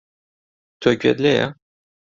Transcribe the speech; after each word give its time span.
تۆ 0.81 0.89
گوێت 0.99 1.17
لێیە؟ 1.23 1.47